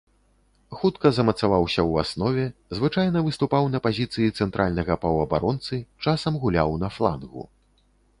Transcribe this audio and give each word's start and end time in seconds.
Хутка 0.77 1.09
замацаваўся 1.17 1.77
ў 1.89 2.05
аснове, 2.05 2.45
звычайна 2.79 3.21
выступаў 3.27 3.69
на 3.73 3.81
пазіцыі 3.87 4.31
цэнтральнага 4.45 4.97
паўабаронцы, 5.05 5.79
часам 6.07 6.41
гуляў 6.47 6.73
на 6.87 6.91
флангу. 6.97 7.43